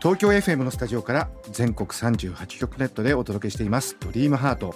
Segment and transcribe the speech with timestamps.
[0.00, 3.96] 東京 FM のスタジオから全国38局ネットでお届けしています。
[3.98, 4.72] ドリームハート。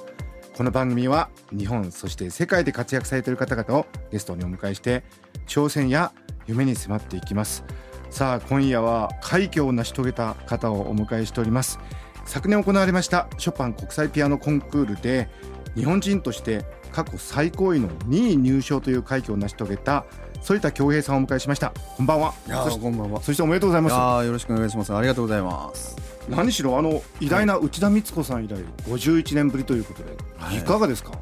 [0.56, 5.04] この番組は日本そして世界で活躍されている方々をゲストにお迎えして
[5.46, 6.10] 挑戦や
[6.48, 7.64] 夢に迫っていきます。
[8.10, 11.78] さあ今夜は快挙を成し遂げた方をお迎えしております。
[12.24, 15.28] 昨年行われましたショパン国際ピアノコンクールで
[15.76, 20.04] 日本人として過去最高位の2位入賞という快挙を成し遂げた
[20.44, 23.22] 反田恭平さんをお迎えしましたこんばんはそしーこんばんは。
[23.22, 24.92] そしておめでとうございいやまーよろしくお願いします。
[24.92, 25.96] ありがとうございます。
[26.28, 28.54] 何しろあの偉大な内田光子さん以来
[28.86, 31.12] 51年ぶりということで、はいい、かがですか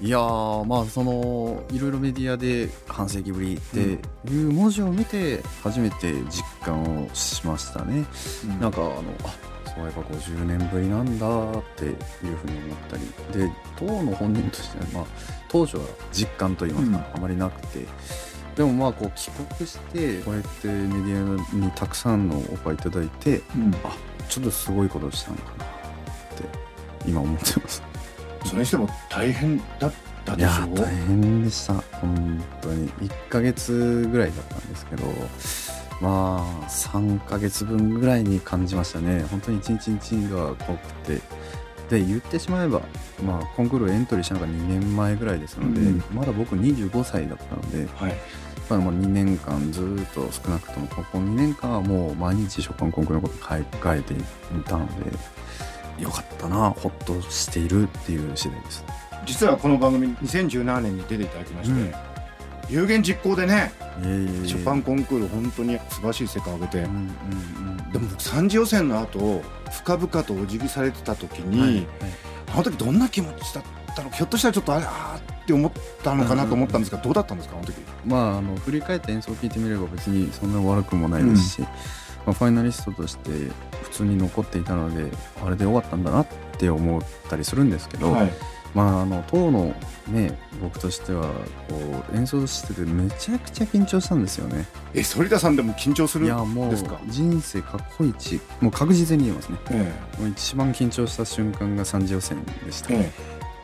[0.00, 8.04] いやーまあそのいろいろメディアで半世紀ぶりっていう文字を見て初めて実感をしましたね。
[8.60, 9.34] なんかあのあ
[9.74, 11.96] そういえば50年ぶりなんだっていう
[12.36, 15.04] ふうに思ったりで当の本人としては、まあ、
[15.48, 17.86] 当初は実感といいますか、あまりなくて。
[18.56, 23.74] でもまあこう帰国してこうやってメディアにたくさんのオファーいただいてうん。
[23.84, 23.96] あ
[24.28, 25.68] ちょっとすごいことをしたのかなっ
[26.36, 26.44] て
[27.06, 27.82] 今思ってます。
[28.44, 29.92] それにしても大変だっ
[30.24, 30.48] たいでしょ？
[30.48, 31.74] うや大変でした。
[31.74, 32.88] 本当に。
[32.90, 35.04] 1ヶ月ぐらいだったんですけど
[36.00, 39.24] まあ3ヶ月分ぐらいに感じましたね。
[39.30, 41.20] 本当に一日一日が濃くて
[41.88, 42.82] で言ってしまえば、
[43.24, 48.14] まあ、コンクールエントリーしたのが2年前ぐらいですので、うんまだ僕25歳だったので、はい。
[48.70, 54.16] まあ、もう2年間ずっと少なくともここ2年間はもう毎日ショパンコンクールのこと考えてい
[54.64, 58.84] たのでよかったなほっとしているっていう次第です。
[59.26, 62.13] 実はこの番組2017年に出ていただきまして、うん
[62.68, 64.40] 有言実行でねいえいえ。
[64.40, 71.86] いえショパンコンクール本当に素晴らしい成果を上げて、うんうんうんでも僕3次予選の後深々とお辞儀されてた時に、はいはい。
[72.52, 73.64] あの時どんな気持ちだっ
[73.94, 75.72] たのひょっとしたらちょっとあれあーって思っ
[76.02, 77.74] たのかなと思ったんですが、どうだったんですかあの時？
[78.04, 81.68] まああの振り返って演奏を聞いてみれば別にそんな悪くもないですし、ま
[82.28, 83.30] あ、ファイナリストとして
[83.82, 86.26] 普通に残っていたのであれで終わったんだなっ
[86.58, 88.32] て思ったりするんですけど、はい
[88.74, 89.74] まああの当の
[90.08, 91.22] ね僕としては
[91.68, 94.66] こう演奏しててめちゃくちゃ緊張したんですよね。
[94.94, 99.58] え反田さんでも緊張するいやもうですか人生過去一もう確実に言えますね。
[99.70, 103.12] えもう一番緊張した瞬間が三次予選でした、え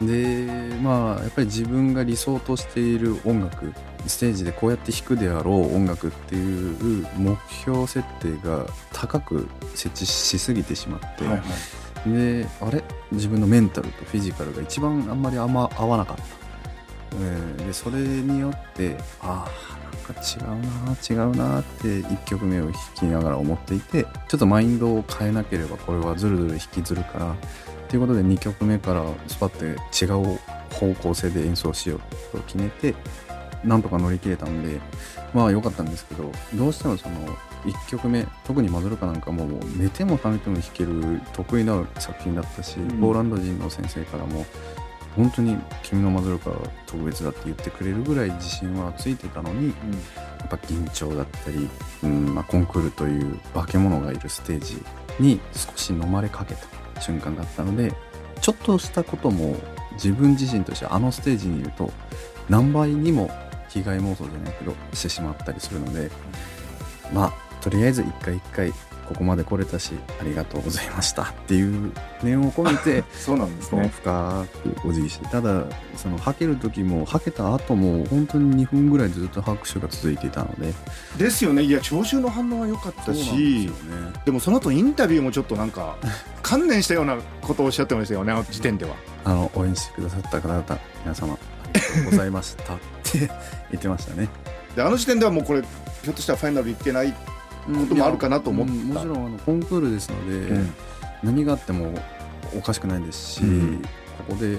[0.01, 0.07] え。
[0.07, 3.73] でまあやっぱり自分が理想としている音楽
[4.07, 11.47] ステージでこうやって弾くであろう音楽っていう目標設定が高く設置しすぎてしまって、えはいはい
[12.07, 12.83] であれ？
[13.13, 16.23] 自分のメンタルとフィジカルが一番あんまりあんま合わなかった、
[17.17, 27.37] えーでそれによってああなんか違うな違うなって1曲目を弾きながら思っていてちょっとマインドを変えなければこれはずるずる引きずるからっ
[27.89, 30.39] ていうことで2曲目からスパッて違う
[30.75, 32.01] 方向性で演奏しよう
[32.37, 32.95] と決めて
[33.65, 34.81] なんとか乗り切れたんで
[35.35, 37.17] まあ良かったんですけどどうしてもその
[37.65, 43.01] 1曲目特にマズルカなんかももう寝ても覚めても弾ける得意な作品だったし、ん。
[43.01, 44.47] ポーランド人の先生からも
[45.17, 46.57] 本当に君のマズルカは
[46.87, 49.73] 特別だって言ってくれるぐらい自信はついてたのにや
[50.45, 51.69] っぱ緊張だったり、
[52.05, 54.83] うんまあ、コンクールという化け物がいるステージ
[55.19, 56.55] に少し飲まれかけ
[56.95, 57.93] た瞬間があったので
[58.41, 59.57] ちょっとしたことも
[59.95, 61.91] 自分自身としてあのステージにいると
[62.49, 63.31] 何倍にも
[63.69, 66.11] 被害妄想じゃないけどしてしまったりするので
[67.13, 68.73] まあとりあえず一回一回
[69.11, 73.91] ここまで来れたしありがとうございましたっていう念を込めて そうなんですね。
[73.93, 74.47] 深
[74.83, 75.65] くお辞儀してただ
[75.97, 80.73] その吐ける時も吐けた後も本当に2分ぐらいずっと拍手が続いていたので。
[81.19, 81.65] ですよね。
[81.65, 83.71] いや聴衆の反応は良かったしね。
[84.25, 85.97] でもその後インタビューもちょっとなんか
[86.43, 88.95] 観念したようなことをおっしゃってましたよねあの時点では。
[89.25, 90.65] あの応援してくださった方々
[91.03, 91.37] 皆様あ
[91.75, 93.29] りがとうございましたって言
[93.77, 94.29] ってましたね。
[94.77, 97.13] であの時点ではもうこれひょっとしたらファイナルいけない
[97.79, 98.73] こともあるかなと思った。
[98.73, 100.75] うんもちろんあのコンクールですので、うん。
[101.23, 101.93] 何があっても
[102.57, 103.83] おかしくないですし、うん。
[104.27, 104.59] ここで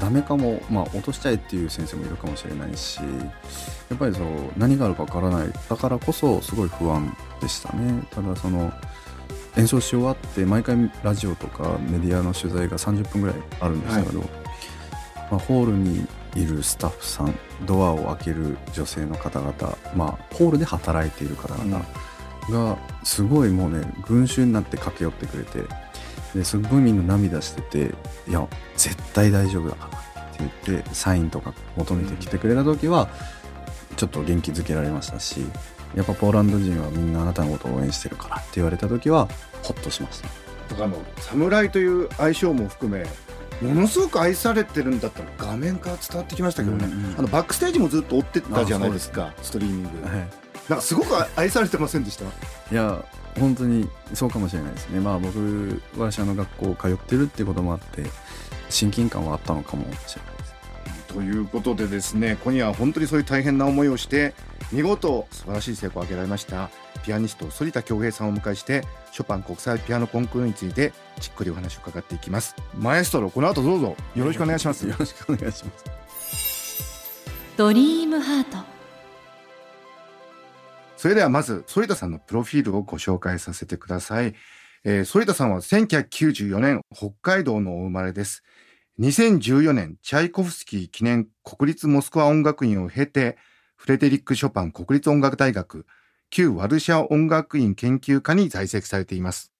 [0.00, 3.00] ダメかも、まあ、落としちゃえっていう先生もいるかもしれないし
[3.90, 4.26] やっぱりそう
[4.56, 5.52] 何があるかわからない。
[5.68, 8.02] だからこそすごい不安でしたね。
[8.10, 8.72] ただその
[9.56, 14.26] 演奏し終わって毎回ラジオとかメディアの取材が30分ぐらいあるんですけど、ま
[15.32, 16.06] あ、ホールに
[16.36, 17.34] いるスタッフさん
[17.66, 19.52] ドアを開ける女性の方々、
[19.96, 21.84] まあ、ホールで働いている方々、
[22.50, 25.62] がすごいもうね群衆になって駆け寄ってくれて
[26.34, 27.94] ですごいみんな涙してて
[28.28, 28.46] いや
[28.76, 33.08] 絶対大丈夫だからって言ってサインとか求めてきてくれた時は
[33.96, 35.40] ちょっと元気づけられましたし
[35.94, 39.26] やっぱポーランド人はみんなあなたのことを応援してるからって言われた時は
[39.62, 40.28] ホッとしました。
[40.68, 43.06] 僕あの侍という愛称も含め
[43.62, 52.24] ものすごく愛されてるんだったら画面から伝わってきましたけどね、うんうんあのバックステージもずっと追ってたじゃないですかストリーミング、はいなんかすごく愛されてませんでした？
[52.24, 52.28] い
[52.74, 53.04] や
[53.38, 55.00] 本当にそうかもしれないですね。
[55.00, 58.04] まあ僕はシャの学校通ってるっていうこともあって
[58.68, 60.54] 親近感はあったのかもしれないです。
[61.08, 64.34] ということでですね今夜は本当にそういう大変な思いをして
[64.70, 66.68] 見事素晴らしい成功を上げられました
[67.02, 68.82] ピアニスト反田恭平さんをお迎えして
[69.12, 72.54] ショパン国際ピアノコンクールについてじっくりお話を伺っていきます。
[72.76, 73.96] マエストロこの後どうぞ。
[74.14, 74.86] よろしくお願いします。
[74.86, 75.84] よろしくお願いします。
[77.56, 78.77] ドリームハート
[80.98, 84.34] それではまず反田さんのプロフィールをご紹介させてください、
[84.82, 88.42] えー、反田さんは1994年北海道のお生まれです。
[88.98, 93.38] 2014年チャイコフスキー記念国立モスクワ音楽院を経て
[93.76, 95.86] フレデリック・ショパン国立音楽大学
[96.30, 99.52] 旧ワルシャワ音楽院研究科に在籍されています。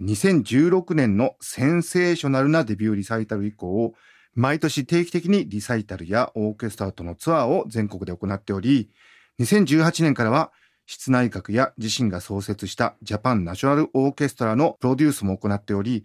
[0.00, 3.94] 2016年のセンセーショナルなデビューリサイタル以降
[4.34, 8.90] 毎年定期的にリサイタルやオーケストラとのツアーを全国で行っており
[9.38, 10.50] 2018年からは
[10.86, 16.04] 室内閣や自身が創設したジャパンナショナルオーケストラのプロデュースも行っており、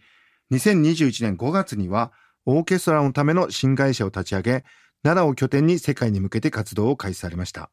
[0.52, 2.12] 2021年5月には
[2.46, 4.66] オーケストラのための新会社を立ち上げ、
[5.04, 7.70] 奈良を拠点に世界に向けて活動を開始されました。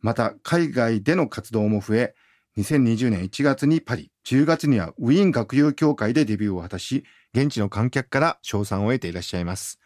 [0.00, 2.14] また、海外での活動も増え、
[2.58, 9.80] 2020年1月にパリ、10月にはウィーン学友協会でデビューを果たし、現地の観客から称賛を得ていらっしゃいます。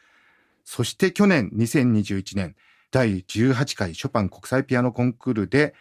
[0.64, 2.56] そして去年2021年、
[2.90, 5.74] 第18回ショパン国際ピアノコンクールで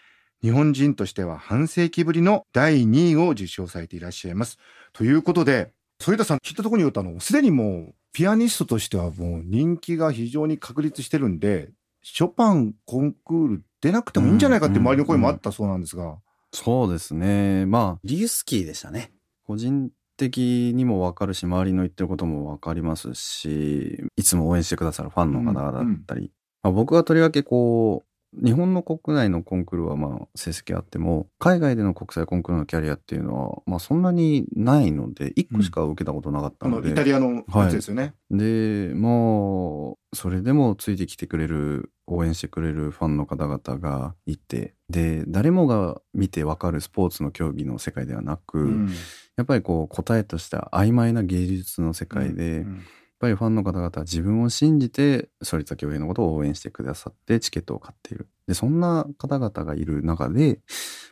[0.44, 4.58] 日本人としては半世紀ぶりの第2位を受賞されていらっしゃいます。
[4.94, 5.72] ということで、
[6.04, 11.70] 反田さん聞いたところによると、あの、すでにもう、ピアニストとしてはもう人気が非常に確立してるんで、
[12.02, 16.18] ショパンコンクール出なくてもいいんじゃないかって周りの声もあったそうなんですが。
[16.54, 19.12] そうですねまあリウスキーでしたね
[19.46, 38.14] 個人的にも分かるし周りの言ってることも分かりますしいつも応援してくださるファンの方々だったり、まあ、僕はとりわけこう日本の国内のコンクールはまあ成績あっても海外での国際コンクールのキャリアっていうのはまあそんなにないので1個しか受けたことなかったあの、ので、イタリアのやつですよね。
[38.30, 48.90] でもうそれでもついてきてくれる応援してくれるファンの方々がいてで誰もが見てわかるスポーツの競技の世界ではなく、うん。
[49.38, 52.82] やっぱりこう答えとしては曖昧な芸術の世界で、うん
[53.22, 60.60] ぱりファンの方々は自分を信じて反田恭平のことを応援してくださってチケットを買っているでそんな方々がいる中で、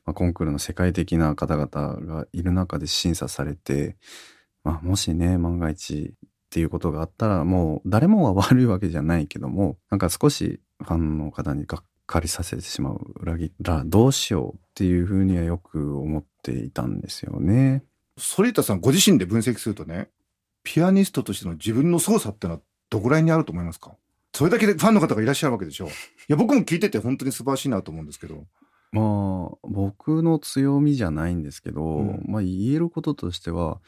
[0.05, 1.67] まあ、コンクールの世界的な方々
[2.01, 3.95] がいる中で審査されて、
[4.63, 17.83] まあ、もしね万が一っていうことがあったらもう誰もが悪いわけじゃないけどもなんか少しファンの方にがっかりさせてしまう裏切ったらどうしようっていうふうにはよく思っていたんですよね。
[18.17, 20.09] 反田さんご自身で分析するとね、
[20.63, 22.59] ピアニストとしての自分の操作ってのは
[22.89, 23.91] どこら辺にあると思いますか？
[24.33, 25.89] それだけでファンの方がいらっしゃるわけでしょい
[26.27, 28.45] や、僕も聞いてて本当に素晴らしいなと思うんですけど。
[28.91, 33.79] まあ僕の強みじゃないんですけど、うんまあ言えることとしてはやっ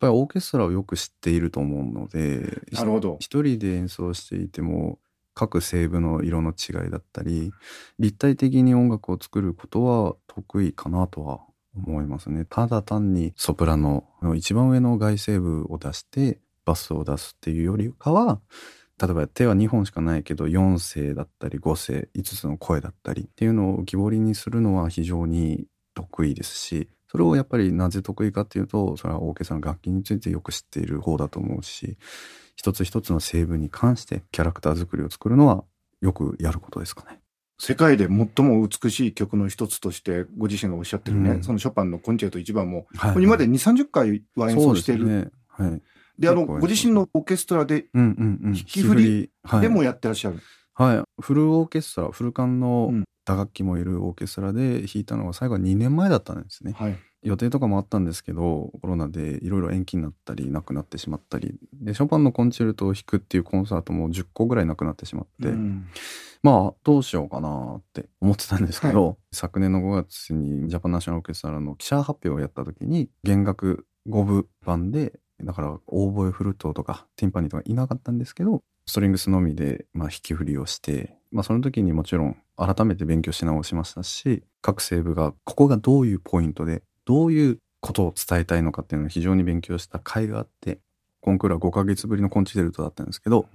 [0.00, 3.18] ぱりオーケストラをよく知っていると思うのでなるほど。
[3.20, 4.98] 一人で演奏していても
[5.34, 7.52] 各声部の色の違いだったり
[7.98, 11.40] 立体的に音楽を作ることは得意かなとは
[11.76, 18.40] 思いますねただ単にソプラノの一番上の外声部を出してバスを出すっていうよりかは
[19.00, 31.96] 例えば手は2本しかないけど4声だったり5声5つの声だったりっていうのを浮き彫りにするのは非常に得意ですしそれをやっぱりなぜ得意かっていうとそれはオーケストラの楽器についてよく知っている方だと思うし
[32.56, 35.64] 一つ一つの成分に関してキャラクター作りを作るのは
[36.00, 37.20] よくやることですかね。
[37.58, 45.06] 世界で最も美しい曲の一つとしてご自身がおっしゃってるね、うんそのショパンのコンチェルト一番も、はい今まで2、30回は演奏している。
[45.06, 45.28] ね。
[45.48, 45.80] はい。
[46.28, 47.86] あの、ご自身のオーケストラで。
[47.94, 50.40] 弾き振りはい、でもやってらっしゃる。
[50.74, 51.02] はい。
[51.20, 56.72] フルオーケストラ、フル管のうん打楽器もいるオーケストラで弾いたのが最後は2年前だったんですね。
[56.78, 56.96] はい。
[57.26, 61.58] 予定とかもあったんですけどコロナでいろいろ延期になったりなくなってしまったり。
[61.74, 65.88] でショパンのコンチェルトを弾くっていうコンサートも10個ぐらいなくなってしまって、うん。
[66.42, 90.80] まあどうしようかなって思ってたんですけど、昨年の5月にジャパンナショナルオーケストラの記者発表をやった時に弦楽5部版でだからオーボエフルートとかティンパニーとかいなかったんですけどストリングスのみで、まあ、弾き振りをして、まあ、その時にもちろん改めて勉強し直しましたし各声部がここがどういうポイントでどういうことを伝えたいのかっていうのを非常に勉強した甲斐があって
[91.20, 93.46] コンクールは5ヶ月ぶりのコンチェルトだったんですけど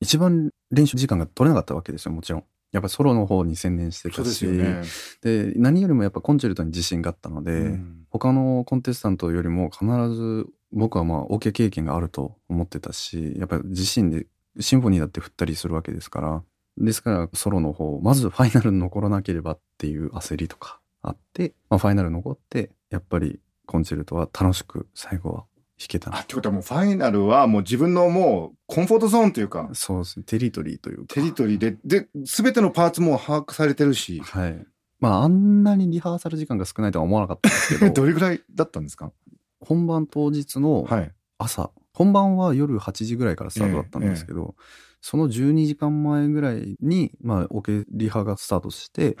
[0.00, 2.44] 一番練習時間が取れなかったわけですよもちろん。
[2.72, 4.82] やっぱりソロの方に専念してたしね。
[5.22, 14.26] で何よりもやっぱコンチェルトに自信があったので、うん他のコンテスタントよりも必ず僕はまあオ、ケ経験があると思ってたしやっぱり自身で
[14.60, 16.42] シンフォニーだって振ったりするわけですから
[16.76, 25.44] ですからソロの方まずファイナルに残らなければっていう焦りとかあって、まあ、ファイナル残ってやっぱりコンチェルトは楽しく最後は
[25.78, 26.18] 弾けたな。
[26.18, 30.24] あってことはもうファイナルはもう自分のもうコンフォートゾーンというかそうですね。
[30.26, 31.14] テリトリーというか。
[31.14, 34.20] テリトリーでで全てのパーツも把握されてるし。
[34.20, 34.66] はい。
[35.00, 37.92] まああんなにリハーサル時間が少ないとは思わなかったんですけど。
[37.94, 39.12] どれぐらいだったんですか？
[39.60, 41.12] 本番当日のはい。
[41.38, 41.70] 朝。
[41.92, 44.54] 本番は夜8時ぐらいからスタートだったんですけど、
[45.04, 49.16] その12時間前ぐらいに、まあ、オケリハがスタートして、で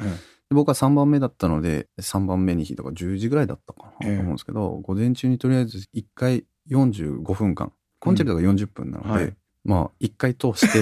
[0.48, 4.14] 僕は3番目だったので3番目に弾いたから10時ぐらいだったかなとえ。
[4.14, 9.36] え思うんですけど、午前中にとりあえず1回45分間コンチェルトが40分なので、はい。
[9.62, 10.78] まあ1回通して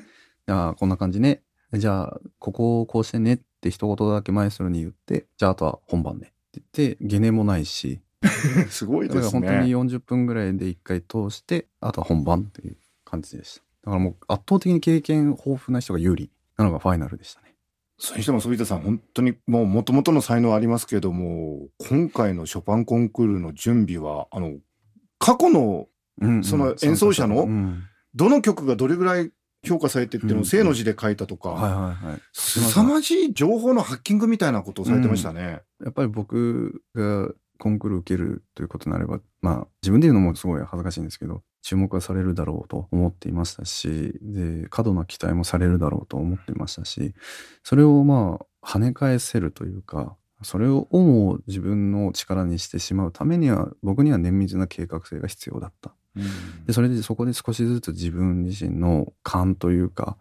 [0.50, 1.42] ああこんな感じね。
[1.74, 8.00] じゃあここをこうしてねって一言だけマエストロに言ってじゃああとは本番ねって言ってゲネもないし。
[8.70, 17.54] すごいだからですね本当に40分ぐらいで1回通してあとは本番っていう感じでしただからもう圧倒的に経験豊富な人が有利なのがファイナルでしたね。
[17.98, 24.54] それにしても反田さん本当にもう元々の才能ありますけれども今回のショパンコンクールの準備はあの
[25.18, 25.88] 過去の
[26.20, 27.82] うんその演奏者のうん。
[28.14, 29.30] どの曲がどれぐらい
[29.64, 31.96] 評価されてっていうのをうん正の字で書いたとか、
[32.32, 35.60] 凄まじい情報のハッキングみたいなことをされてましたね。
[35.84, 47.14] やっぱり僕がコンクール受けるということになればまあ自分で言うのもすごい恥ずかしいんですけど注目はされるだろうと思っていましたしで過度な期待もされるだろうと思っていましたし
[47.62, 55.92] それをまあ跳ね返せるというかそれをもう自分の力にしてしまうためには僕には綿密な計画性が必要だった。
[56.66, 60.16] でそれでそこで少しずつ自分自身の勘というか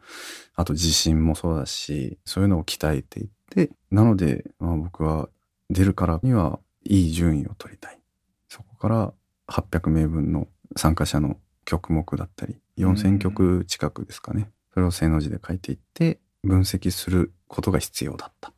[0.55, 5.29] あと自信もそうだしそういうのを鍛えていってなので、まあ、僕は
[5.69, 7.99] 出るからにはいい順位を取りたい
[8.47, 9.13] そこから
[9.47, 14.49] 800名分の参加者の曲目だったり4,000曲近くですかね。
[14.73, 18.53] それを正の字で書いていって分析することが必要だったっ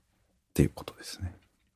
[0.54, 1.36] ていうことですね。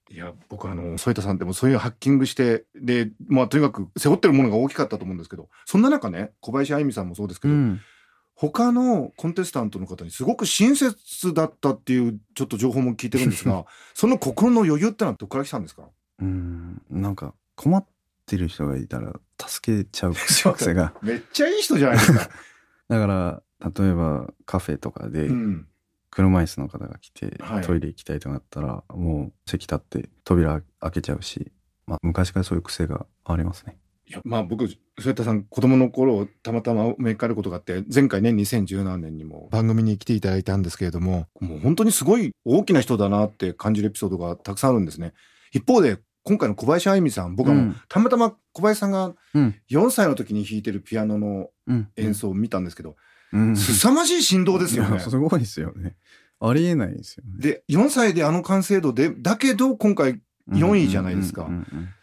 [0.10, 7.82] いや僕あの添田さんってもうそういうハッキングしてでまあとにかく背負ってるものが大きかったと思うんですけどそんな中ね小林愛美さんもそうですけど、うん。
[8.36, 15.84] 他のコンテスタントの方にすごく親切だったっていうちょっと情報も聞いてるんですが その心の余裕ってのはどこから来たんですか？
[16.20, 17.86] うんなんか困っ
[18.26, 19.14] てる人がいたら
[19.48, 20.94] 助けちゃう 癖が。
[21.02, 22.30] めっちゃいい人じゃないですか。
[22.90, 23.44] だから
[23.78, 25.68] 例えばカフェとかでうん、
[26.10, 27.64] 車椅子の方が来て、はい。
[27.64, 31.52] トイレ行きたいとなったらもう席立って扉開けちゃうし、
[31.88, 33.78] まあ、昔からそういう癖がありますね。
[34.06, 34.68] いやまあ僕
[35.00, 45.14] 添田さん子供の頃たまたまめかることがあって前回ね2017年にも番組に来ていただいたんですけれどももう本当にすごい大きな人だなって感じるエピソードがたくさんあるんですね。
[45.52, 49.56] 一方で今回の小林愛美さん僕はもたまたま小林さんがうん。
[49.70, 52.98] 4歳の時に弾いてるピアノのうん、演奏を見たんですけど、
[53.32, 55.00] うん、凄まじい振動ですよね。
[55.00, 55.96] すごいですよね。
[56.42, 57.32] ありえないですよね。
[57.40, 60.20] で4歳であの完成度でだけど今回
[60.52, 61.50] 4位じゃないですか。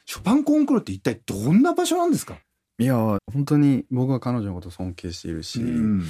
[0.06, 2.38] ショパンコンクールって一体どんな場所なんですか、
[2.78, 2.96] いや
[3.32, 6.04] 本当に僕は彼女のことを尊敬しているし、うん。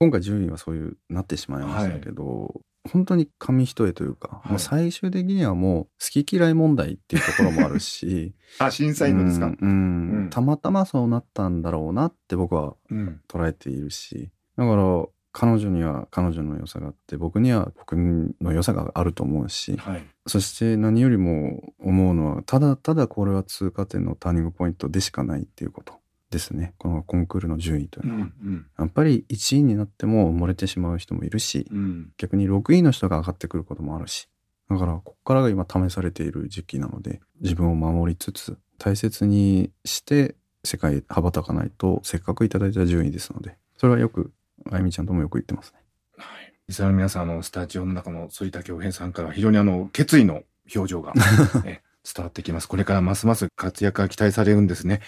[0.00, 2.62] 今回順位はそういうなってしまいましたけど、
[2.92, 4.48] 本当に紙一重というか、はい。
[4.50, 9.68] もう最終的にはもう好き嫌い問題っていうところもあるし あ審査員のですか、うんうん。
[9.68, 10.30] うん。
[10.30, 13.20] たまたまそうなったんだろうなって僕はうん。
[13.28, 20.06] 捉えているしだから彼女には彼女の良さがあって僕には僕の良さがあると思うしはい。
[20.26, 25.94] そして何よりも思うのはただただこれは通過点のターニングポイントでしかないっていうこと
[26.34, 26.74] ですね。
[26.78, 32.12] このコンクールの順位というのは、うんやっぱり1位になっても漏れてしまう人もいるしうん。
[32.18, 34.28] 逆に6位の人が上がってくることもあるし
[34.68, 44.32] だからここからが今試されている時期なので自分を守りつつ大切にして世界へ羽ばたかないとせっかくいただいた順位ですのでそれはよく
[44.70, 45.80] あゆみちゃんともよく言ってますね。
[46.16, 46.54] はい。
[46.68, 50.42] リスナーの皆さん、あの、スタジオの中の反田恭平さんから非常にあの、決意の
[50.74, 51.12] 表情が、
[51.64, 52.68] え伝わってきます。
[52.68, 55.00] これからますます活躍が期待されるんですね。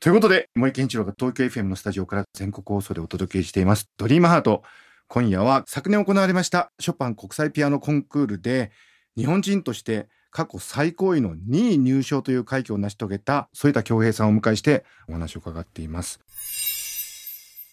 [0.00, 3.88] ということで、森健一郎が東京 FM のスタジオから全国放送でお届けしています。
[3.96, 4.62] ドリームハート。
[5.08, 8.70] 今夜は昨年行われましたショパン国際ピアノコンクールで、
[9.16, 16.20] 日本人として過去最高位の2位入賞という快挙を成し遂げた反田恭平さんをお迎えしてお話を伺っています。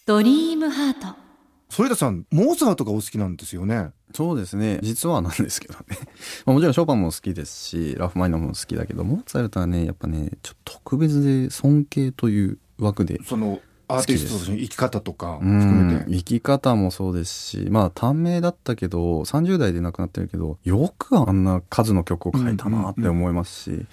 [0.06, 1.27] ドリームハート
[1.70, 3.90] 反田さんモーツァルトがお好きなんですよね？
[4.14, 4.78] そうですね。
[4.82, 5.80] 実はなんですけどね。
[6.46, 16.10] まあもちろんショパンも好きですしラフマニノフも好きだけどモーツァルトはねやっぱねちょっと特別で尊敬という枠でそのアーティストの生き方とかう含めて？
[16.10, 23.86] ん生き方もそうですしまあ短命だったけど30代で亡くなってるけどよくあんな数の曲を書いたなって思いますし、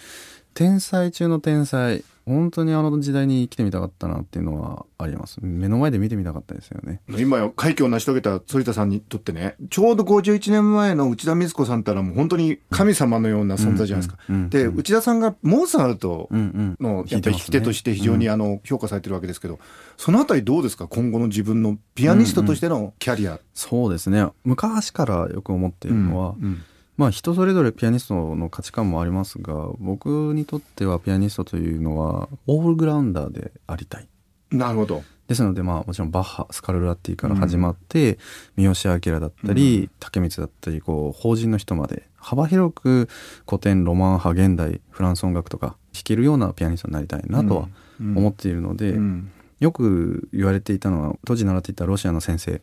[0.55, 2.03] 天才中の天才。
[2.25, 5.37] 本当にあの時代に生きてみたかったなっていうのはあります。
[5.43, 6.99] 目の前で見てみたかったですよね。
[7.19, 19.59] 今や快挙を成し遂げた反田さんにとってねちょうど51年前の内田光子さんったらもう本当に神様のような存在じゃないですか、うんうんうんで内田さんがモーツァルトうんうんのやっぱり引き手として非常にあの評価されてるわけですけど、
[19.97, 20.87] そのあたりどうですか？
[20.87, 23.39] 今後の自分のピアニストとしてのキャリア。
[23.53, 24.25] そうですね。
[24.43, 26.63] 昔からよく思っているのは、うん
[26.97, 34.07] まあ人それぞれピアニストの価値観もありますが僕にとってはピアニストというのはオールグラウンダーでありたい。
[34.51, 35.03] なるほど。
[35.27, 38.19] ですのでまあもちろんバッハスカルラッティから始まって、
[38.55, 43.09] 三好明だったり、竹光だったりこう法人の人まで幅広く
[43.47, 47.67] 古典ロマン派現代フランス音楽とか弾けるようなピアニストになりたいなとは
[47.99, 49.31] 思っているので、うん。
[49.59, 52.61] よく言われていたのは当時習っていたロシアの先生はい。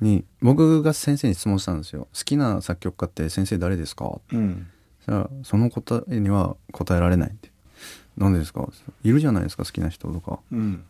[0.00, 4.66] に僕が先生に質問したんですよ「好きな作曲家って先生誰ですか?」うん。
[5.00, 7.50] そしたらその答えには答えられないって
[8.18, 8.68] 「なんでですか?」
[9.02, 10.84] いるじゃないですか好きな人とかうん。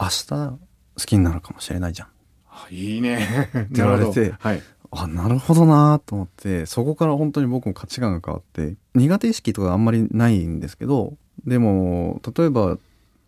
[0.00, 0.58] 明日好
[0.96, 2.08] きになるかもしれないじゃん
[2.50, 3.48] あいいね。
[3.70, 4.62] 言われてなるほどはい。
[4.92, 12.78] あなるほどなと思ってそこから本当に僕も価値観が変わって苦手意識とかあんまりないんですけどでも例えば弾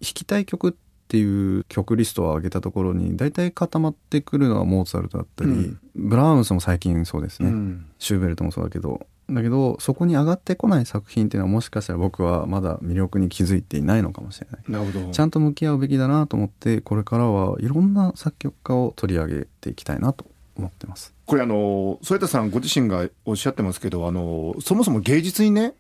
[0.01, 0.77] きたい曲
[1.12, 5.78] っていう曲リストを上げたところに大体固まってくるのはモーツァルトだったり、うん。
[5.95, 7.87] ブラームスも最近そうですね、うん。
[7.99, 14.62] シューベルトもそうだけどだけどそこに上がってこない作品っていうのはもしかしたら僕はまだ魅力に気づいていないのかもしれない。
[14.69, 15.11] なるほど。
[15.12, 20.25] ちゃんと向き合うべきだなと思ってこれからはいろんな作曲家を取り上げていきたいなと
[20.57, 21.12] 思ってます。
[21.26, 25.75] これあの添田さんご自身がおっしゃってますけどあのそもそも芸術にね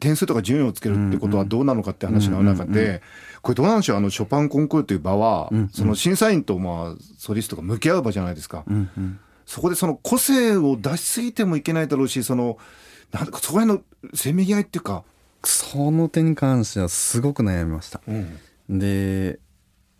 [0.00, 3.02] 点数とか順位をつけるってことはどうなのかって話の中うんうんうんうで
[3.42, 3.96] これどうなんでしょう？
[3.96, 5.68] あのショパンコンクールという場は、うんうん。
[5.68, 9.18] その審査員とまあソリストが向き合う場じゃないですか、うんうん。
[9.44, 12.58] そこでその個性を出しすぎてもいけないだろうしその
[13.12, 15.04] なんかそこら辺のせめぎ合いっていうか、
[15.44, 18.00] その点に関してはすごく悩みました。
[18.68, 19.38] で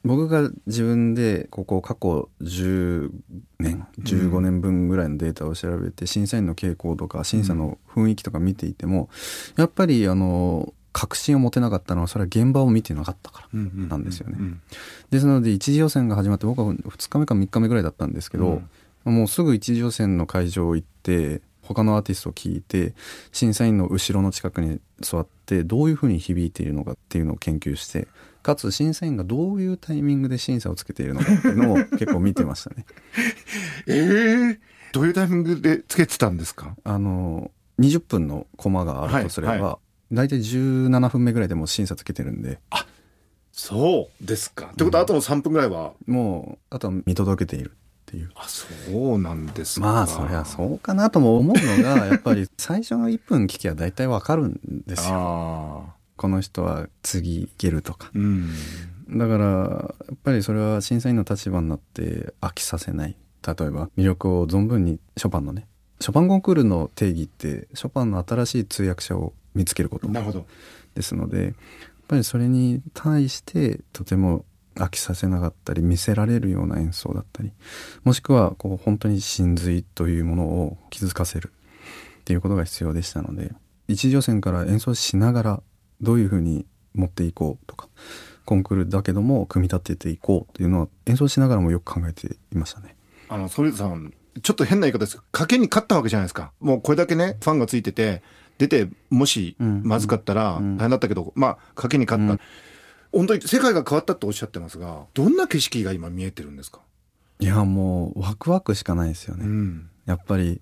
[0.04, 3.10] 僕が自分でここ過去10
[3.58, 9.08] 年15年分ぐらいのデータを調べて審査員の傾向とか審査の雰囲気とか見ていても
[9.56, 14.36] やっぱりあの確信を持てなかったのはそれは現場を見てなかったからなんですよね。
[14.38, 14.60] うん
[15.10, 18.62] ですので一次予選が始まって僕は2日目か3日目ぐらいだったんですけど、
[19.04, 22.94] もうすぐ一次予選の会場行って他のアーティストを聞いて
[23.33, 28.07] 審査員の後ろの近くに座ってどういうふうに響いているのかっていうのを研究して
[28.42, 32.85] かつ審査員がどういうタイミングで審査をつけているのかっていうのを 結構見てましたね。
[33.87, 34.61] ええ
[34.92, 36.77] どういうタイミングでつけてたんですか？
[36.85, 37.50] あの
[37.81, 39.79] 20分のコマがあるとすれば、はいは
[40.12, 42.61] 大体17分目ぐらいでもう審査つけてるんで。
[43.50, 44.70] そうですか。
[44.72, 47.72] ってことはあとの3分ぐらいは、もうあとは見届けている
[48.14, 48.31] っていう。
[48.35, 55.92] あそうなんですかまあそりゃそうかなとも思うのがやっぱり最初の1分聞きゃ大体わかるんですよ。
[56.16, 58.11] この人は次いけるとか。
[58.14, 58.50] うん
[59.07, 63.16] だからやっぱりそれは審査員の立場になって飽きさせない。
[63.46, 65.66] 例えば魅力を存分にショパンのね
[66.00, 70.46] ショパンコンクールの定義ってショパンの新しい通訳者を見つけることなるほど
[70.94, 71.55] ですのでやっ
[72.09, 77.52] ぱりそれに対してとても飽きさせなかったり見せられるような演奏だったり
[78.02, 81.52] もしくはこう本当に真髄というものを気づかせる
[82.20, 83.52] っていうことが必要でしたので
[83.88, 85.62] 一次予選から演奏しながら
[86.00, 87.88] どういうふうに持っていこうとか
[88.44, 92.96] コンクールだけども組み立てていこうというのは演奏しながらもよく考えていましたね。
[93.28, 95.16] あの反田さんちょっと変な言い方です。
[95.16, 96.52] けど賭けに勝ったわけじゃないですか。
[96.60, 98.22] もうこれだけねファンがついてて
[98.58, 100.76] 出てもしうんまずかったらうん。
[100.76, 102.40] 大変だったけど、まあ賭けに勝った、うん
[103.14, 106.81] 本当に世界が変わったとおっしゃってますがどんな景色が今見えてるんですか、
[107.40, 109.44] いやもうワクワクしかないですよね。
[109.44, 109.90] うん。
[110.07, 110.61] やっぱり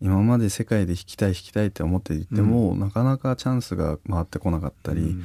[0.00, 5.24] 今まで世界で弾きたい弾きたいって思っていても、なかなかチャンスが回ってこなかったり、うん。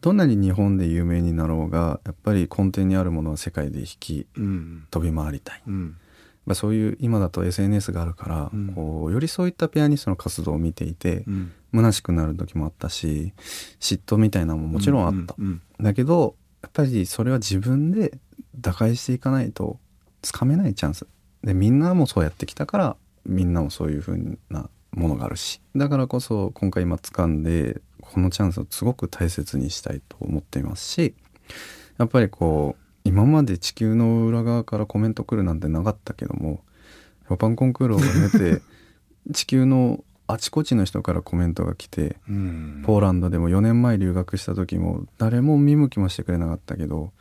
[0.00, 4.86] どんなに日本で有名になろうがやっぱり根底にあるものは世界で弾きうん。
[4.90, 5.96] 飛び回りたい、うん
[6.50, 8.72] まあ、そういう今だと SNS があるから、うん。
[8.74, 11.52] こうよりそういったピアニストの活動を見ていて、うん。
[11.72, 13.32] 虚しくなる時もあったし
[13.78, 15.62] 嫉妬みたいなのももちろんあった、うん。
[15.80, 18.18] だけどやっぱりそれは自分で
[18.58, 19.78] 打開していかないと
[20.22, 21.06] つかめないチャンス。
[21.44, 25.60] でみんなもそうやってきたからみんなもそういう風なものがあるし。
[25.76, 31.14] だからこそ今回今掴んでこのチャンスをすごく大切にしたいと思っていますし
[31.98, 36.60] やっぱりこう今まで地球の裏側からコメント来るなんてなかったけども
[37.28, 38.62] ショパンコンクールを経て
[39.32, 42.82] 地球のあちこちの人からコメントが来てうん。
[42.84, 47.12] ポーランドでも4年前留学した時も誰も見向きもしてくれなかったけど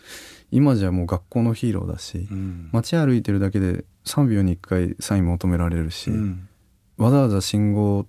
[0.52, 2.70] 今じゃもう学校のヒーローだしうん。
[2.72, 6.48] 街歩いてるだけで3秒に1回サイン求められるし、うん。
[6.98, 8.06] わざわざ信号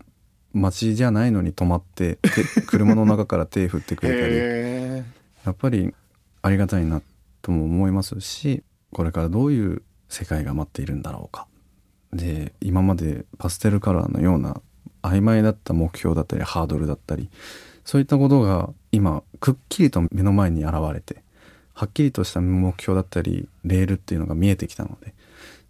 [0.52, 5.04] 待ちじゃないのに止まって て車の中から手振ってくれたりへ
[5.44, 5.94] やっぱり
[6.42, 7.00] ありがたいな
[7.42, 11.46] とも思いますしこれからどういう世界が待っているんだろうか
[12.12, 14.60] で今までパステルカラーのような
[15.02, 17.30] 曖昧だった目標だったりハードルだったり
[17.84, 21.22] そういったことが今くっきりと目の前に現れて
[21.72, 25.14] はっきりとした目標だったりレールっていうのが見えてきたので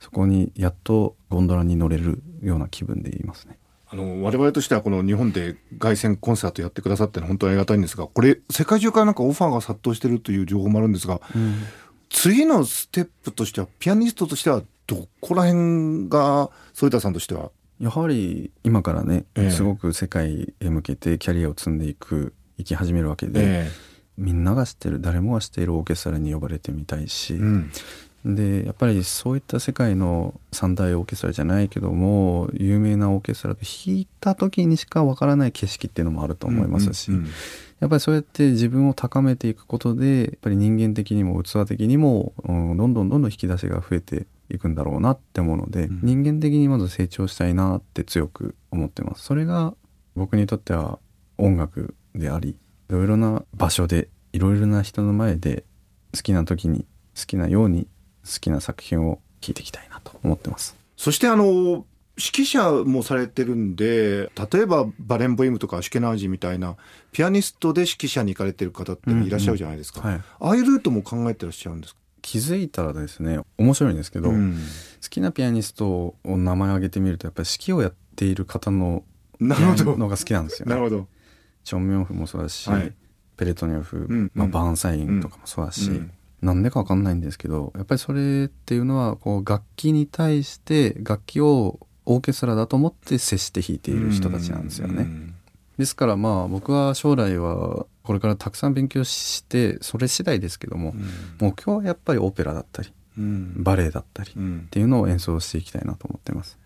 [0.00, 3.59] そこにやっとゴンドラに乗れるような気分でいますね。
[3.92, 11.20] あの我々としてはこの日本で凱旋コンサートやってくださってのは本当にありがたいんですがこれ世界中からなんかオファーが殺到してるという情報もあるんですが
[12.09, 17.50] 次のステップとしてはピアニストとしてはどこら辺が反田さんとしては？
[17.81, 19.50] やはり今からね、ええ。
[19.50, 23.70] すごく世界へ向けてキャリアを積んでいく生き始めるわけで、え
[24.18, 27.70] みんなが知ってる誰もが知っているオーケストラに呼ばれてみたいしえ、うん
[28.24, 37.24] でやっぱりそういった世界の三大オーケストラじゃないけども有名なオーケストラで弾いた時にしかわからない景色っていうのもあると思いますし、うんうん。
[37.80, 46.00] やっぱりそうやって自分を高めていくことでやっぱり人間的にも器的にも、うんどんどんどんどん引き出しが増えていくんだろうなって思うので、うん。
[46.02, 49.24] 人間的にまず成長したいなって強く思ってます。
[49.24, 49.74] それが
[50.14, 50.98] 僕にとっては
[51.38, 52.56] 音楽でありい
[52.88, 55.64] ろいろな場所でいろいろな人の前で
[56.14, 56.87] 好きな時に
[57.18, 57.87] 好きなように
[58.24, 60.76] 好きな作品を聴いていきたいなと思ってます。
[60.96, 66.76] そしてあの指揮者もされてるんで例えばバレンボイムとかアシュケナージみたいな
[67.12, 74.59] ピアニストで指揮者に行かれてる方っていらっしゃるじゃないですか、はい、ああいうルートも考えてらっしゃるんですか、気づいたらですね面白いんですけど、うん。
[75.02, 79.04] 好きなピアニストを名前挙げてみるとやっぱり指揮をやっている方の
[79.38, 79.96] なるほど。
[79.96, 80.70] のが好きなんですよね。
[80.70, 81.09] なるほど。
[81.64, 82.92] チョン・ミョンフもそうだし、はい。
[83.37, 95.03] ペレトニョフ、んまあ、うんバーンサインとかもそうだし、うんなんでかわかんないんですけどやっぱりそれっていうのはこう楽器に対して楽器をオーケストラだと思って接して弾いている人たちなんですよね。
[95.03, 95.35] うん
[95.79, 100.94] ですからまあ僕は将来はこれからたくさん勉強してそれ次第ですけども、
[101.40, 106.59] 目標はやっぱりオペラだったりうんバレエだったりっうんていうのを演奏していきたいなと思ってます。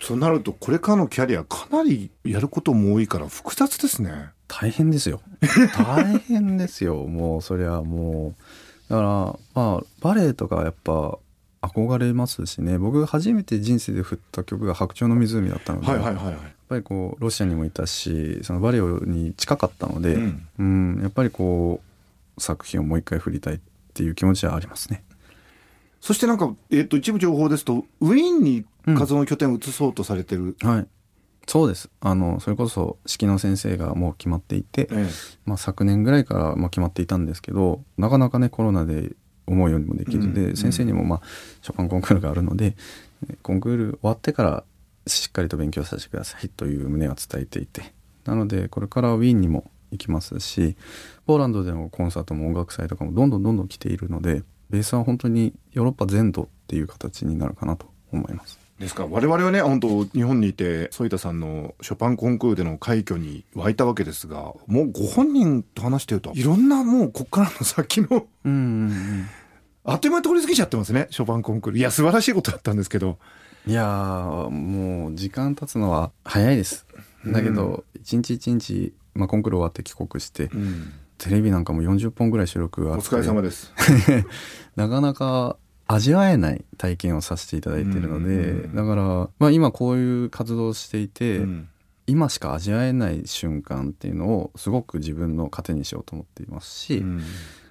[0.00, 4.30] そうなるとこれからのキャリアかなりやることも多いから複雑ですね。
[4.48, 5.20] 大変ですよ
[5.74, 8.42] 大変ですよもうそりゃもう
[8.88, 9.08] だから
[9.54, 11.18] まあバレエとかはやっぱ
[11.62, 16.34] 憧れますしね僕初めて人生で振った曲が「白鳥の湖」だったので、はいはいはいはい。
[16.34, 20.18] やっぱりこうロシアにもいたしそのバレエに近かったので、う
[20.58, 21.82] うんんやっぱりこ
[22.36, 23.60] う作品をもう一回振りたいっ
[23.92, 25.02] ていう気持ちはありますね。
[26.00, 30.56] そしてなんか、えっと一部情報ですとウィーンに活動の拠点を移そうとされてる。
[30.60, 30.86] はい
[31.46, 31.90] そうです。
[32.00, 35.08] あのそれこそ式の先生がもう決まっていて、え
[35.44, 39.12] まあ、昨年ぐらいからまあ決まっていたんですけどなかなかねコロナで
[39.46, 41.22] 思うようにもできずで、うん先生にもまあ
[41.62, 42.76] ショパンコンクールがあるので
[43.42, 44.64] コンクール終わってから
[45.06, 47.92] しっかりと勉強させてくださいという旨は伝えていて
[48.24, 50.76] なのでこれからウィーンにも行きますし
[51.26, 58.63] ポーランドでのコンサートも音楽祭とかもどんどんどんどん来ているのでベースは本当にヨーロッパ全土っていう形になるかなと思います。
[58.80, 59.02] えですか？
[59.04, 66.32] ら我々はね本当日本にいて反田さんのショパンコンクールでの快挙に沸いたわけですがもうご本人と話してると。
[66.34, 68.08] いろんなもうこっからの先の
[68.44, 69.26] うんうんうん。
[69.86, 71.78] あっという間に通り過ぎちゃってますねショパンコンクール。
[71.78, 73.18] いや素晴らしいことだったんですけど。
[73.66, 76.86] いやーもう時間経つのは早いです。
[77.26, 80.50] だけど一日一日、まあ、コンクール終わって帰国して
[81.16, 83.08] テレビなんかも40本ぐらい収録があって。
[83.08, 83.72] お疲れ様です。
[84.76, 88.74] なかなか味わえない体験をさせていただいているので、うん。
[88.74, 91.68] だから、まあ、今こういう活動をしていて、うん。
[92.06, 97.22] 今しか味わえない瞬間っていうのをすごく自分の糧にしようと思っていますし、うん。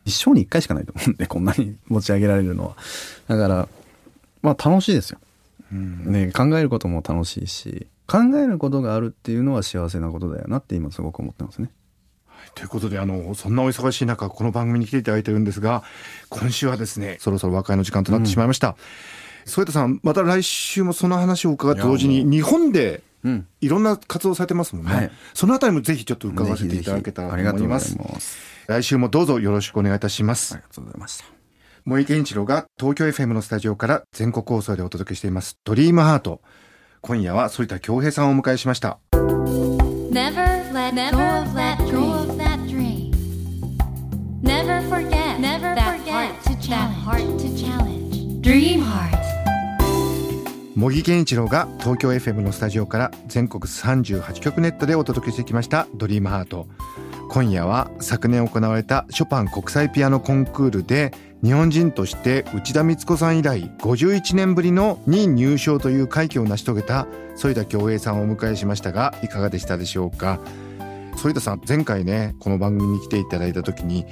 [0.06, 2.76] 一生に一回しかないと思うんで こんなに持ち上げられるのは。
[3.28, 3.68] だから
[4.42, 5.20] まあ楽しいですよ。
[5.72, 6.12] うん。
[6.12, 11.70] ね、考えることも楽しいし考えることがあるっていうのは幸せなことだよなって今すごく思ってますね。
[12.56, 15.84] ということであのそんなお忙しい中この番組に来ていただいてるんですが
[16.30, 18.76] 今週はですねそろそろ和解の時間となってしまいました。
[19.46, 25.12] 添田さんまた来週もその話を伺って同時に日本でうん、いろんな活動されてますもんね、はい。
[25.34, 28.38] そのあたりもぜひちょっと伺わせていただけたらとありがとうご思いますざいます。
[28.68, 30.54] 来週もどうぞよろしくお願いいたします。
[30.54, 31.26] ありがとうございました。
[31.86, 35.58] 森健一郎が東京 FM のスタジオから全国放送でお届けしています。
[35.64, 36.42] ドリームハート。
[37.02, 39.00] 今夜は反田恭平さんをお迎えしました。
[39.14, 41.94] Never let go of that dream.
[41.94, 42.33] Never forget
[50.76, 56.68] 茂木健一郎が東京 FM のスタジオから全国38局ネットでお届けしてきました「ドリームハート。
[57.30, 67.08] 今夜は昨年行われたショパン国際ピアノコンクールで日本人として内田光子さん以来51年ぶりの2位入賞という快挙を成し遂げた
[67.42, 70.40] 反田恭平さんをお迎えしましたがいかがでしたでしょうか？
[71.16, 74.06] 反田さん前回ねこの番組に来ていただいた時に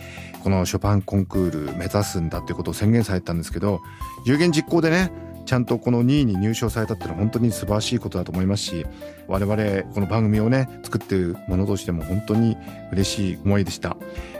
[0.43, 3.81] このショパンコンクール目指すんだっていうことを宣言されたんですけど
[4.25, 5.11] 有言実行でね
[5.45, 8.85] ちゃんとこの2位に入賞されたっていうのは本当に素晴らしいことだと思いますし
[9.27, 12.55] 我々この番組をね作ってる者としても本当に
[12.91, 13.97] 嬉しい思いでした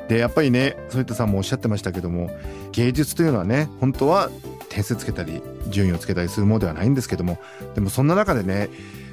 [0.07, 2.29] でやっぱりね反田さんもおっしゃってましたけども
[2.71, 4.29] 芸術というのはね本当は
[4.69, 7.39] 点数つけたり順位をつけたりするものではないんですけども
[7.75, 8.69] でもそんな中でね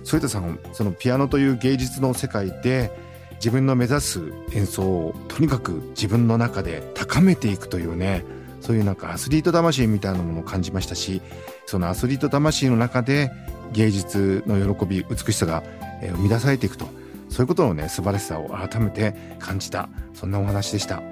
[0.08, 3.08] 反田さんそのピアノという芸術の世界で
[3.38, 8.24] 自分の目指す演奏をとにかく自分の中で高めていくというね
[8.61, 11.22] そういうなんかアスリート魂みたいなものを感じましたし
[11.66, 13.31] そのアスリート魂の中で
[13.72, 15.62] 芸術の喜び美しさが
[16.03, 16.87] 生み出されていくと
[17.29, 21.03] そういうことのね素晴らしさを改めて感じたそんなお話でした。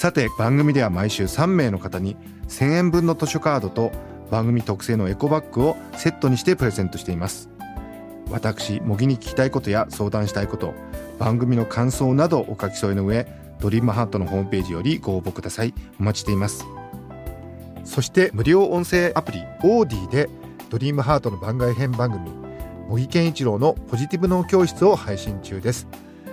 [0.00, 2.16] さて番組では毎週3名の方に
[2.48, 3.92] 1000円分の図書カードと
[4.30, 7.50] 番組特製のエコバッグをセットにしてプレゼントしています。
[8.30, 10.74] 私模擬に聞きたいことや相談したいこと
[11.18, 13.26] 番組の感想などお書き添えの上
[13.60, 15.74] ドリームハートのホームページよりご応募ください。
[15.98, 16.66] お待ちしています。
[17.84, 20.30] そして無料音声アプリオーディで
[20.70, 22.30] ドリームハートの番外編番組
[22.88, 25.86] 茂木健一郎のポジティブ脳教室を配信中です。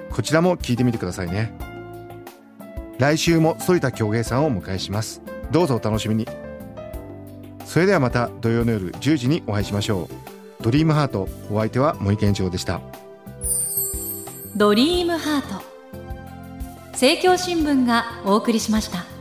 [0.10, 1.53] こちらも聞いてみてくださいね。
[2.97, 5.21] 来週も反田恭平さんをお迎えします。
[5.51, 6.27] どうぞお楽しみに。
[7.65, 10.26] それではまた土曜の夜10時にお会いしましょう。
[10.67, 11.30] ドリームハート。
[11.49, 12.82] お相手は森健一郎でした。
[14.58, 15.63] ドリームハート。
[16.91, 19.16] 政教新聞がお送りしました。